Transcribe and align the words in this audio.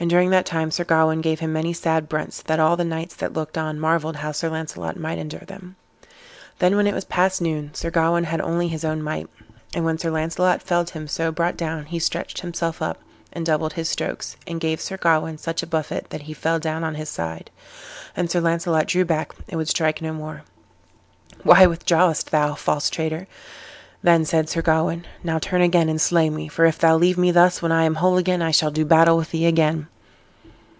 And 0.00 0.08
during 0.08 0.30
that 0.30 0.46
time 0.46 0.70
Sir 0.70 0.84
Gawain 0.84 1.20
gave 1.22 1.40
him 1.40 1.52
many 1.52 1.72
sad 1.72 2.08
brunts, 2.08 2.40
that 2.44 2.60
all 2.60 2.76
the 2.76 2.84
knights 2.84 3.16
that 3.16 3.32
looked 3.32 3.58
on 3.58 3.80
marvelled 3.80 4.14
how 4.14 4.30
Sir 4.30 4.48
Launcelot 4.48 4.96
might 4.96 5.18
endure 5.18 5.40
them. 5.44 5.74
Then, 6.60 6.76
when 6.76 6.86
it 6.86 6.94
was 6.94 7.04
past 7.04 7.42
noon, 7.42 7.74
Sir 7.74 7.90
Gawain 7.90 8.22
had 8.22 8.40
only 8.40 8.68
his 8.68 8.84
own 8.84 9.02
might; 9.02 9.28
and 9.74 9.84
when 9.84 9.98
Sir 9.98 10.08
Launcelot 10.12 10.62
felt 10.62 10.90
him 10.90 11.08
so 11.08 11.32
brought 11.32 11.56
down 11.56 11.86
he 11.86 11.98
stretched 11.98 12.42
himself 12.42 12.80
up, 12.80 12.98
and 13.32 13.44
doubled 13.44 13.72
his 13.72 13.88
strokes, 13.88 14.36
and 14.46 14.60
gave 14.60 14.80
Sir 14.80 14.98
Gawain 14.98 15.36
such 15.36 15.64
a 15.64 15.66
buffet 15.66 16.10
that 16.10 16.22
he 16.22 16.32
fell 16.32 16.60
down 16.60 16.84
on 16.84 16.94
his 16.94 17.08
side; 17.08 17.50
and 18.16 18.30
Sir 18.30 18.38
Launcelot 18.38 18.86
drew 18.86 19.04
back 19.04 19.32
and 19.48 19.58
would 19.58 19.68
strike 19.68 20.00
no 20.00 20.12
more. 20.12 20.44
"Why 21.42 21.66
withdrawest 21.66 22.30
thou, 22.30 22.54
false 22.54 22.88
traitor?" 22.88 23.26
then 24.00 24.24
said 24.24 24.48
Sir 24.48 24.62
Gawain; 24.62 25.04
"now 25.24 25.40
turn 25.40 25.60
again 25.60 25.88
and 25.88 26.00
slay 26.00 26.30
me, 26.30 26.46
for 26.46 26.66
if 26.66 26.78
thou 26.78 26.96
leave 26.96 27.18
me 27.18 27.32
thus 27.32 27.60
when 27.60 27.72
I 27.72 27.82
am 27.82 27.96
whole 27.96 28.16
again, 28.16 28.40
I 28.40 28.52
shall 28.52 28.70
do 28.70 28.84
battle 28.84 29.16
with 29.16 29.32
thee 29.32 29.46
again." 29.46 29.88